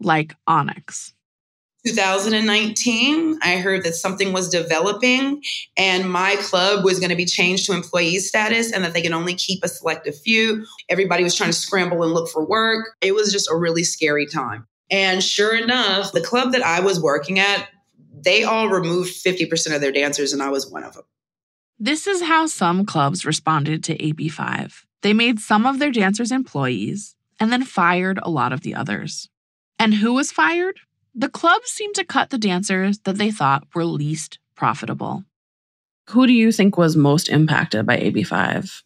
[0.00, 1.14] like Onyx.
[1.86, 5.40] 2019, I heard that something was developing
[5.76, 9.14] and my club was going to be changed to employee status and that they can
[9.14, 10.66] only keep a selective few.
[10.88, 12.96] Everybody was trying to scramble and look for work.
[13.00, 14.66] It was just a really scary time.
[14.90, 17.68] And sure enough, the club that I was working at,
[18.12, 21.04] they all removed 50% of their dancers, and I was one of them.
[21.78, 24.84] This is how some clubs responded to AB5.
[25.02, 29.28] They made some of their dancers employees and then fired a lot of the others.
[29.78, 30.80] And who was fired?
[31.14, 35.24] The clubs seemed to cut the dancers that they thought were least profitable.
[36.10, 38.82] Who do you think was most impacted by AB5?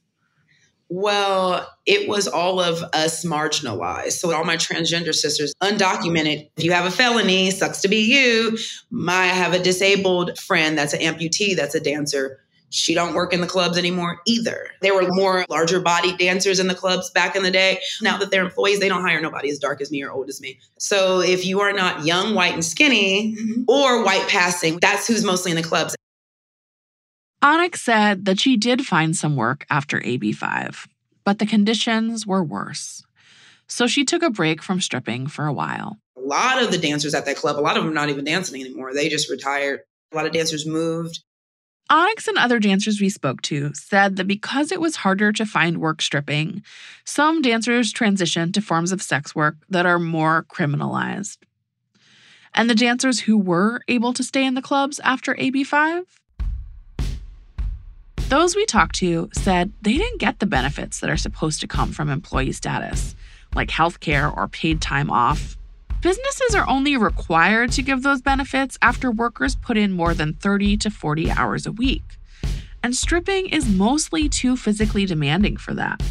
[0.89, 4.13] Well, it was all of us marginalized.
[4.13, 6.51] So, all my transgender sisters, undocumented.
[6.57, 8.59] If you have a felony, sucks to be you.
[8.91, 12.41] My, I have a disabled friend that's an amputee, that's a dancer
[12.71, 14.69] she don't work in the clubs anymore either.
[14.81, 17.81] There were more larger body dancers in the clubs back in the day.
[18.01, 20.41] Now that they're employees, they don't hire nobody as dark as me or old as
[20.41, 20.59] me.
[20.79, 23.63] So if you are not young, white, and skinny mm-hmm.
[23.69, 25.97] or white passing, that's who's mostly in the clubs.
[27.43, 30.87] Onyx said that she did find some work after AB5,
[31.25, 33.03] but the conditions were worse.
[33.67, 35.99] So she took a break from stripping for a while.
[36.17, 38.61] A lot of the dancers at that club, a lot of them not even dancing
[38.61, 38.93] anymore.
[38.93, 39.81] They just retired.
[40.13, 41.21] A lot of dancers moved.
[41.91, 45.79] Onyx and other dancers we spoke to said that because it was harder to find
[45.79, 46.63] work stripping,
[47.05, 51.39] some dancers transitioned to forms of sex work that are more criminalized.
[52.55, 56.05] And the dancers who were able to stay in the clubs after AB5?
[58.29, 61.91] Those we talked to said they didn't get the benefits that are supposed to come
[61.91, 63.17] from employee status,
[63.57, 65.57] like health care or paid time off.
[66.03, 70.79] Businesses are only required to give those benefits after workers put in more than 30
[70.79, 72.03] to 40 hours a week.
[72.83, 76.03] And stripping is mostly too physically demanding for that.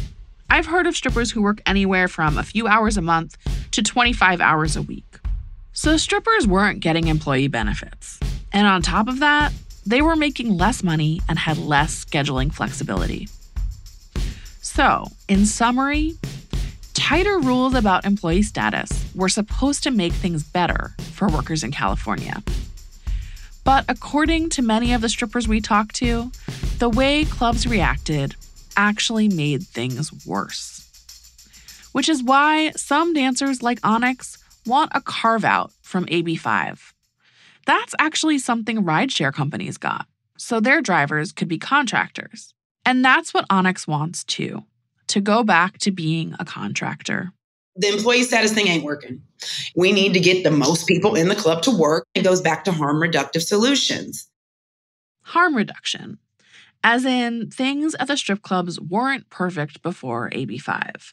[0.48, 3.36] I've heard of strippers who work anywhere from a few hours a month
[3.72, 5.18] to 25 hours a week.
[5.72, 8.20] So strippers weren't getting employee benefits.
[8.52, 9.52] And on top of that,
[9.84, 13.28] they were making less money and had less scheduling flexibility.
[14.62, 16.14] So, in summary,
[17.10, 22.40] tighter rules about employee status were supposed to make things better for workers in California.
[23.64, 26.30] But according to many of the strippers we talked to,
[26.78, 28.36] the way clubs reacted
[28.76, 30.88] actually made things worse.
[31.90, 36.92] Which is why some dancers like Onyx want a carve out from AB5.
[37.66, 40.06] That's actually something rideshare companies got,
[40.38, 42.54] so their drivers could be contractors.
[42.86, 44.62] And that's what Onyx wants too
[45.10, 47.32] to go back to being a contractor.
[47.76, 49.22] The employee status thing ain't working.
[49.74, 52.06] We need to get the most people in the club to work.
[52.14, 54.28] It goes back to harm reductive solutions.
[55.22, 56.18] Harm reduction,
[56.82, 61.12] as in things at the strip clubs weren't perfect before AB5,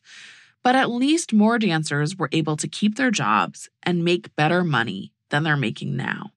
[0.63, 5.13] but at least more dancers were able to keep their jobs and make better money
[5.29, 6.31] than they're making now.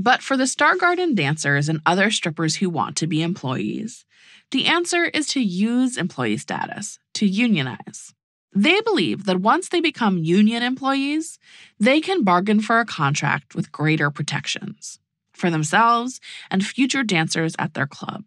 [0.00, 4.06] But for the Star Garden dancers and other strippers who want to be employees,
[4.52, 8.14] the answer is to use employee status, to unionize.
[8.54, 11.40] They believe that once they become union employees,
[11.80, 15.00] they can bargain for a contract with greater protections
[15.32, 18.24] for themselves and future dancers at their club.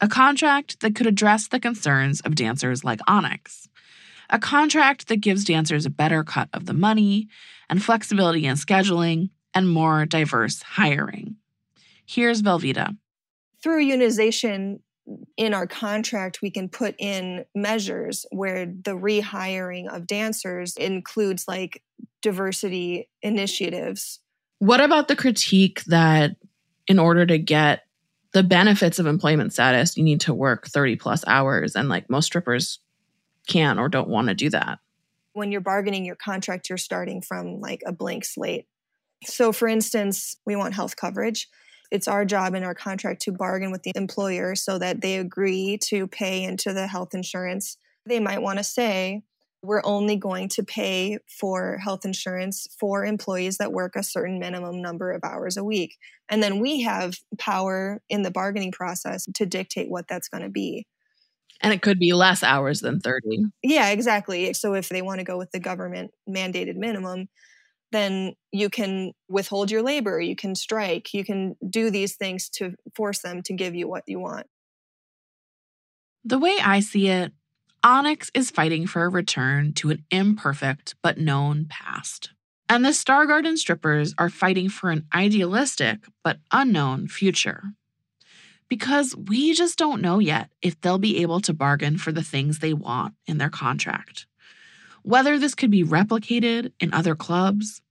[0.00, 3.68] A contract that could address the concerns of dancers like Onyx.
[4.30, 7.28] a contract that gives dancers a better cut of the money
[7.68, 11.36] and flexibility in scheduling and more diverse hiring.
[12.06, 12.96] Here's Velveeta.
[13.62, 14.80] Through unionization
[15.36, 21.82] in our contract, we can put in measures where the rehiring of dancers includes like
[22.22, 24.20] diversity initiatives.
[24.58, 26.36] What about the critique that
[26.86, 27.84] in order to get
[28.32, 32.26] the benefits of employment status, you need to work 30 plus hours and like most
[32.26, 32.78] strippers
[33.48, 34.78] can't or don't want to do that?
[35.32, 38.66] When you're bargaining your contract, you're starting from like a blank slate.
[39.24, 41.48] So, for instance, we want health coverage.
[41.90, 45.78] It's our job in our contract to bargain with the employer so that they agree
[45.88, 47.76] to pay into the health insurance.
[48.06, 49.22] They might want to say,
[49.62, 54.80] we're only going to pay for health insurance for employees that work a certain minimum
[54.80, 55.98] number of hours a week.
[56.30, 60.48] And then we have power in the bargaining process to dictate what that's going to
[60.48, 60.86] be.
[61.60, 63.50] And it could be less hours than 30.
[63.62, 64.54] Yeah, exactly.
[64.54, 67.28] So if they want to go with the government mandated minimum,
[67.92, 72.74] then you can withhold your labor, you can strike, you can do these things to
[72.94, 74.46] force them to give you what you want.
[76.24, 77.32] The way I see it,
[77.82, 82.30] Onyx is fighting for a return to an imperfect but known past.
[82.68, 87.72] And the Star Garden strippers are fighting for an idealistic but unknown future.
[88.68, 92.58] Because we just don't know yet if they'll be able to bargain for the things
[92.58, 94.26] they want in their contract.
[95.02, 97.82] Whether this could be replicated in other clubs,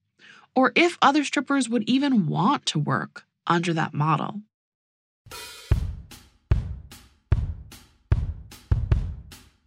[0.55, 4.41] or if other strippers would even want to work under that model.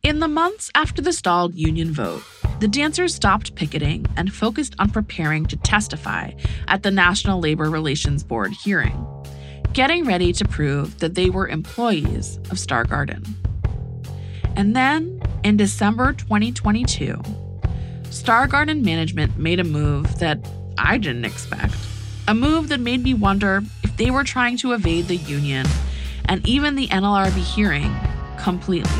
[0.03, 2.22] In the months after the stalled union vote,
[2.59, 6.32] the dancers stopped picketing and focused on preparing to testify
[6.68, 9.07] at the National Labor Relations Board hearing,
[9.72, 13.24] getting ready to prove that they were employees of Star Garden.
[14.57, 17.20] And then, in December 2022,
[18.11, 20.38] Star Garden management made a move that
[20.78, 21.74] I didn't expect.
[22.28, 25.66] A move that made me wonder if they were trying to evade the union
[26.26, 27.94] and even the NLRB hearing
[28.38, 28.90] completely.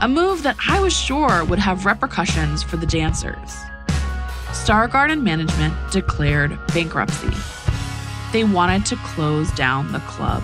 [0.00, 3.56] A move that I was sure would have repercussions for the dancers.
[4.52, 7.30] Star Garden management declared bankruptcy.
[8.32, 10.42] They wanted to close down the club.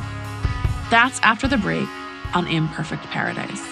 [0.90, 1.88] That's after the break
[2.34, 3.71] on Imperfect Paradise.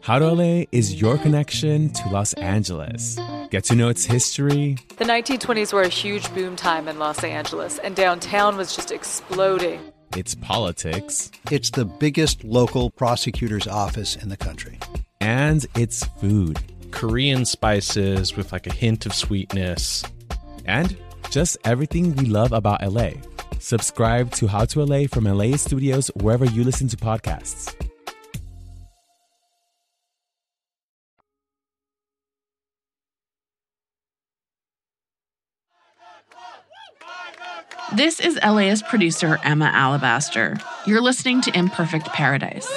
[0.00, 0.06] slash.
[0.06, 3.18] How to LA is your connection to Los Angeles.
[3.50, 4.76] Get to know its history.
[4.96, 9.80] The 1920s were a huge boom time in Los Angeles, and downtown was just exploding.
[10.16, 11.30] Its politics.
[11.50, 14.78] It's the biggest local prosecutor's office in the country.
[15.20, 16.58] And its food.
[16.90, 20.04] Korean spices with like a hint of sweetness.
[20.64, 20.96] And
[21.30, 23.10] just everything we love about LA.
[23.60, 27.89] Subscribe to How to LA from LAist Studios wherever you listen to podcasts.
[37.92, 40.56] This is LAist producer Emma Alabaster.
[40.86, 42.68] You're listening to Imperfect Paradise.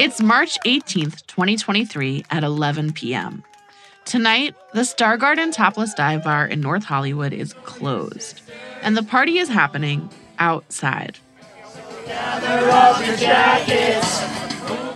[0.00, 3.44] It's March 18th, 2023 at 11 p.m.
[4.06, 8.40] Tonight, the Star Garden Topless Dive Bar in North Hollywood is closed,
[8.80, 11.18] and the party is happening outside.
[12.06, 14.53] Gather up your jackets.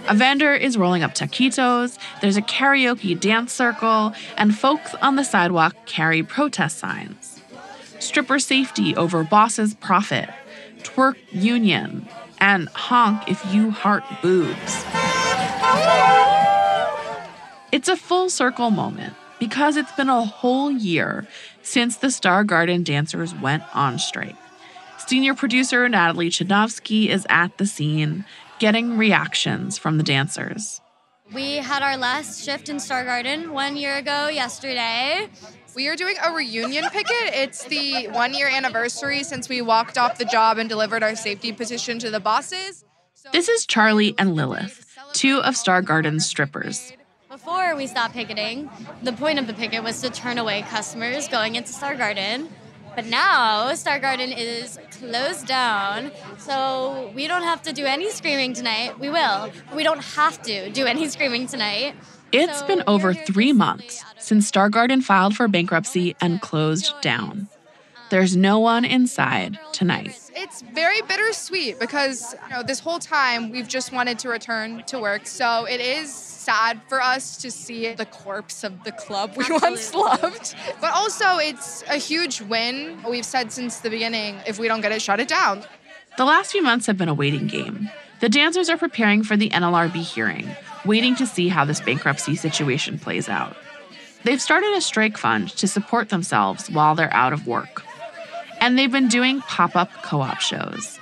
[0.09, 5.25] A vendor is rolling up taquitos, there's a karaoke dance circle, and folks on the
[5.25, 7.43] sidewalk carry protest signs.
[7.99, 10.31] Stripper safety over boss's profit,
[10.79, 12.09] twerk union,
[12.41, 14.85] and honk if you heart boobs.
[17.71, 21.27] It's a full circle moment because it's been a whole year
[21.63, 24.37] since the Star Garden dancers went on strike.
[25.07, 28.25] Senior producer Natalie Chudnovsky is at the scene,
[28.59, 30.81] getting reactions from the dancers.
[31.33, 35.29] We had our last shift in Star Garden one year ago yesterday.
[35.77, 37.35] We are doing a reunion picket.
[37.35, 41.53] It's the one year anniversary since we walked off the job and delivered our safety
[41.53, 42.85] petition to the bosses.
[43.33, 46.93] This is Charlie and Lilith, two of Star Garden's strippers.
[47.29, 48.71] Before we stopped picketing,
[49.03, 52.49] the point of the picket was to turn away customers going into Star Garden.
[52.99, 58.55] But now Star Garden is closed down, so we don't have to do any screaming
[58.55, 58.99] tonight.
[58.99, 59.53] We will.
[59.73, 61.95] We don't have to do any screaming tonight.
[62.33, 67.47] It's been over three months since Star Garden filed for bankruptcy and closed down.
[68.11, 70.19] There's no one inside tonight.
[70.35, 74.99] It's very bittersweet because you know this whole time we've just wanted to return to
[74.99, 75.27] work.
[75.27, 79.93] So it is sad for us to see the corpse of the club we once
[79.95, 80.55] loved.
[80.81, 82.99] But also it's a huge win.
[83.09, 85.65] We've said since the beginning if we don't get it, shut it down.
[86.17, 87.91] The last few months have been a waiting game.
[88.21, 90.49] The dancers are preparing for the NLRB hearing,
[90.85, 93.57] waiting to see how this bankruptcy situation plays out.
[94.25, 97.85] They've started a strike fund to support themselves while they're out of work.
[98.61, 100.99] And they've been doing pop up co op shows.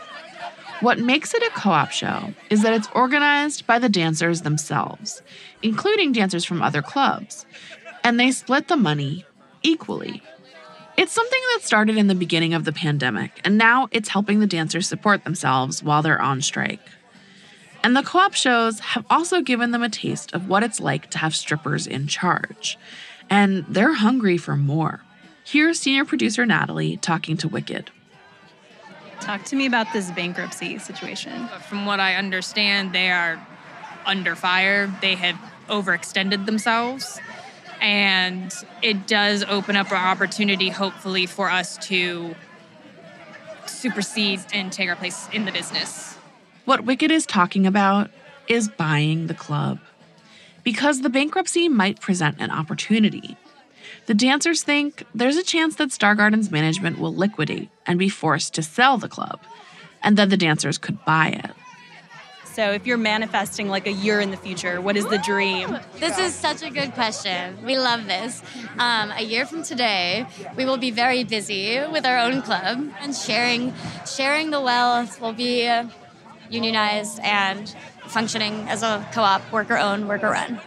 [0.80, 5.22] What makes it a co op show is that it's organized by the dancers themselves,
[5.62, 7.46] including dancers from other clubs,
[8.04, 9.24] and they split the money
[9.62, 10.22] equally.
[10.98, 14.46] It's something that started in the beginning of the pandemic, and now it's helping the
[14.46, 16.80] dancers support themselves while they're on strike.
[17.82, 21.11] And the co op shows have also given them a taste of what it's like
[21.11, 22.78] to have strippers in charge.
[23.30, 25.02] And they're hungry for more.
[25.47, 27.92] Here's senior producer Natalie talking to Wicked.
[29.20, 31.47] Talk to me about this bankruptcy situation.
[31.68, 33.40] From what I understand, they are
[34.05, 34.92] under fire.
[35.01, 35.36] They have
[35.68, 37.20] overextended themselves.
[37.80, 42.34] And it does open up an opportunity, hopefully, for us to
[43.66, 46.16] supersede and take our place in the business.
[46.64, 48.11] What Wicked is talking about
[48.49, 49.78] is buying the club.
[50.64, 53.36] Because the bankruptcy might present an opportunity.
[54.07, 58.55] The dancers think there's a chance that Star Garden's management will liquidate and be forced
[58.55, 59.41] to sell the club,
[60.03, 61.51] and that the dancers could buy it.
[62.45, 65.78] So, if you're manifesting like a year in the future, what is the dream?
[65.99, 67.62] This is such a good question.
[67.62, 68.43] We love this.
[68.78, 70.26] Um, a year from today,
[70.57, 73.74] we will be very busy with our own club and sharing
[74.07, 75.20] sharing the wealth.
[75.20, 75.89] We'll be uh,
[76.49, 77.74] unionized and
[78.07, 80.59] functioning as a co-op, worker-owned, worker-run.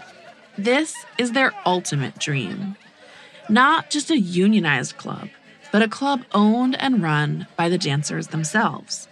[0.59, 2.76] This is their ultimate dream.
[3.49, 5.29] Not just a unionized club,
[5.71, 9.07] but a club owned and run by the dancers themselves.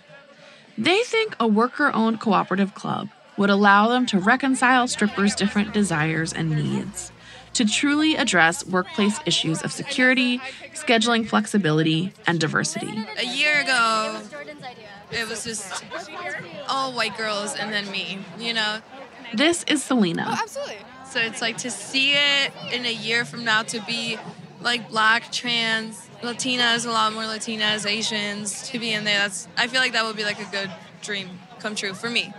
[0.77, 6.33] They think a worker owned cooperative club would allow them to reconcile strippers' different desires
[6.33, 7.11] and needs,
[7.53, 10.39] to truly address workplace issues of security,
[10.73, 13.05] scheduling flexibility, and diversity.
[13.17, 14.21] A year ago,
[15.11, 15.83] it was just
[16.67, 18.79] all white girls and then me, you know?
[19.33, 20.25] This is Selena.
[20.29, 20.77] Oh, absolutely.
[21.10, 24.18] So it's like to see it in a year from now to be
[24.62, 29.20] like black, trans, Latinas, a lot more Latinas, Asians to be in there.
[29.20, 30.70] That's I feel like that would be like a good
[31.01, 32.34] dream come true for me.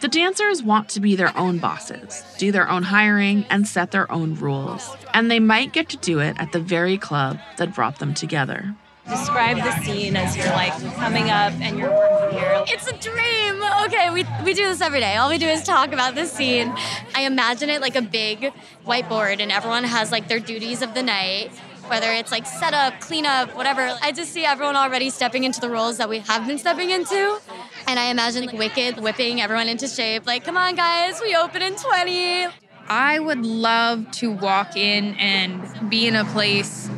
[0.00, 4.10] The dancers want to be their own bosses, do their own hiring, and set their
[4.10, 4.96] own rules.
[5.14, 8.74] And they might get to do it at the very club that brought them together.
[9.08, 12.64] Describe the scene as you're like coming up and you're working here.
[12.68, 13.62] It's a dream.
[13.86, 15.16] Okay, we, we do this every day.
[15.16, 16.72] All we do is talk about this scene.
[17.14, 18.52] I imagine it like a big
[18.86, 21.50] whiteboard, and everyone has like their duties of the night,
[21.88, 23.96] whether it's like setup, cleanup, whatever.
[24.00, 27.40] I just see everyone already stepping into the roles that we have been stepping into.
[27.88, 30.26] And I imagine like Wicked whipping everyone into shape.
[30.26, 32.46] Like, come on, guys, we open in 20.
[32.88, 36.88] I would love to walk in and be in a place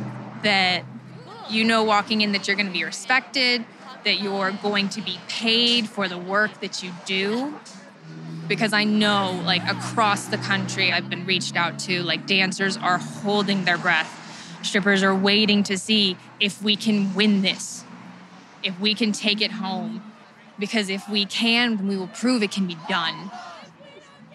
[0.43, 0.83] that
[1.49, 3.65] you know walking in that you're going to be respected,
[4.03, 7.53] that you're going to be paid for the work that you do.
[8.47, 12.99] Because I know, like, across the country, I've been reached out to, like, dancers are
[12.99, 14.59] holding their breath.
[14.61, 17.83] Strippers are waiting to see if we can win this,
[18.61, 20.03] if we can take it home.
[20.59, 23.31] Because if we can, then we will prove it can be done.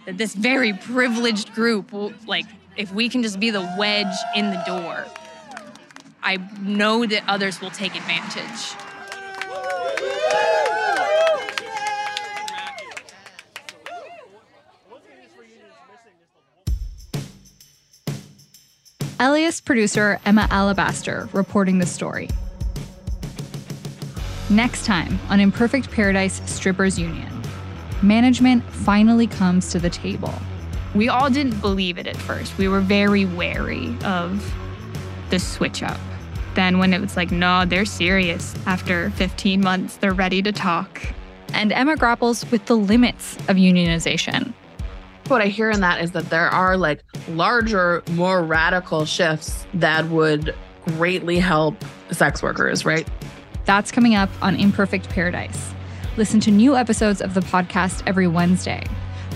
[0.07, 2.47] That this very privileged group will, like,
[2.77, 5.05] if we can just be the wedge in the door,
[6.23, 8.77] I know that others will take advantage.
[19.19, 22.29] LAist producer Emma Alabaster reporting the story.
[24.49, 27.31] Next time on Imperfect Paradise Strippers Union,
[28.03, 30.33] management finally comes to the table.
[30.95, 32.57] We all didn't believe it at first.
[32.57, 34.55] We were very wary of
[35.29, 36.01] the switch up.
[36.55, 41.01] Then, when it was like, no, they're serious, after 15 months, they're ready to talk.
[41.53, 44.53] And Emma grapples with the limits of unionization.
[45.29, 50.07] What I hear in that is that there are like larger, more radical shifts that
[50.09, 50.55] would
[50.87, 51.77] greatly help
[52.11, 53.07] sex workers, right?
[53.65, 55.73] That's coming up on Imperfect Paradise.
[56.17, 58.85] Listen to new episodes of the podcast every Wednesday.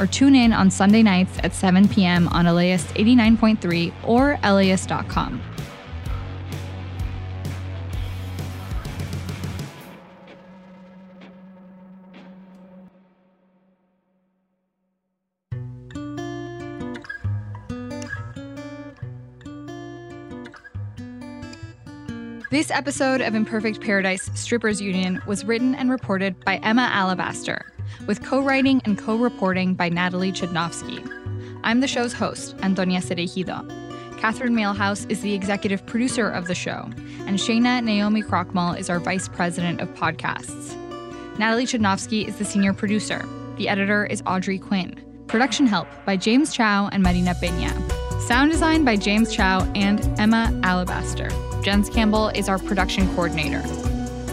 [0.00, 2.26] or tune in on Sunday nights at 7 p.m.
[2.28, 5.40] on LAist 89.3 or LAist.com.
[22.54, 27.66] This episode of Imperfect Paradise Strippers Union was written and reported by Emma Alabaster,
[28.06, 31.04] with co writing and co reporting by Natalie Chudnovsky.
[31.64, 33.68] I'm the show's host, Antonia Cereijido.
[34.20, 36.88] Catherine Mailhouse is the executive producer of the show,
[37.26, 40.76] and Shayna Naomi Krochmal is our vice president of podcasts.
[41.40, 43.28] Natalie Chudnovsky is the senior producer.
[43.56, 44.94] The editor is Audrey Quinn.
[45.26, 47.74] Production help by James Chow and Marina Pena.
[48.20, 51.28] Sound design by James Chow and Emma Alabaster.
[51.64, 53.62] Jens Campbell is our production coordinator.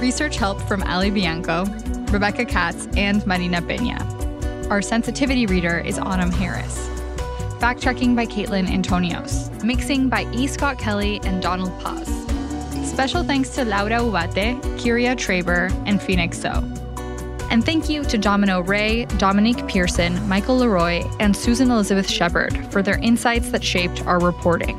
[0.02, 1.64] Research help from Ali Bianco,
[2.12, 4.06] Rebecca Katz, and Marina Pena.
[4.70, 6.90] Our sensitivity reader is Autumn Harris.
[7.62, 9.64] Fact checking by Caitlin Antonios.
[9.64, 10.46] Mixing by E.
[10.46, 12.06] Scott Kelly and Donald Paz.
[12.86, 16.62] Special thanks to Laura Ubate, Kiria Traber, and Phoenix Tso.
[17.50, 22.82] And thank you to Domino Ray, Dominique Pearson, Michael Leroy, and Susan Elizabeth Shepard for
[22.82, 24.78] their insights that shaped our reporting.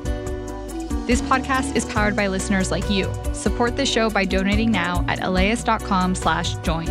[1.04, 3.12] This podcast is powered by listeners like you.
[3.32, 6.86] Support the show by donating now at laist.com slash join.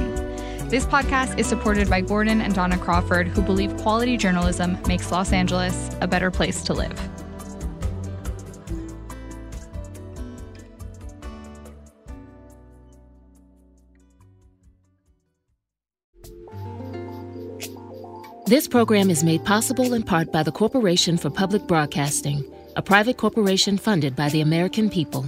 [0.67, 5.31] This podcast is supported by Gordon and Dona Crawford, who believe quality journalism makes Los
[5.31, 6.99] Angeles a better place to live.
[18.45, 22.43] This program is made possible in part by the Corporation for Public Broadcasting,
[22.75, 25.25] a private corporation funded by the American people.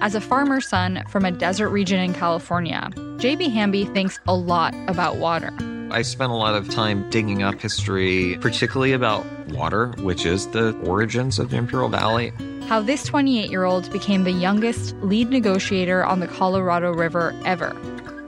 [0.00, 4.74] As a farmer's son from a desert region in California, JB Hamby thinks a lot
[4.86, 5.50] about water.
[5.90, 10.76] I spent a lot of time digging up history, particularly about water, which is the
[10.80, 12.32] origins of the Imperial Valley.
[12.66, 17.74] How this 28 year old became the youngest lead negotiator on the Colorado River ever,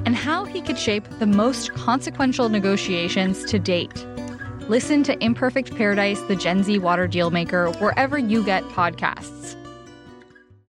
[0.07, 4.07] and how he could shape the most consequential negotiations to date.
[4.69, 9.55] Listen to Imperfect Paradise, the Gen Z Water Dealmaker, wherever you get podcasts.